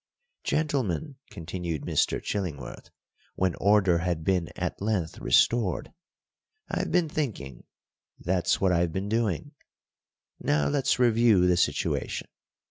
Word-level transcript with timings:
"Gentlemen," 0.43 1.17
continued 1.29 1.83
Mr. 1.83 2.19
Chillingworth, 2.19 2.89
when 3.35 3.53
order 3.61 3.99
had 3.99 4.23
been 4.23 4.49
at 4.55 4.81
length 4.81 5.19
restored, 5.19 5.93
"I've 6.67 6.91
been 6.91 7.07
thinking, 7.07 7.65
that's 8.19 8.59
what 8.59 8.71
I've 8.71 8.91
been 8.91 9.09
doing. 9.09 9.51
Now 10.39 10.69
let's 10.69 10.97
review 10.97 11.45
the 11.45 11.55
situation. 11.55 12.27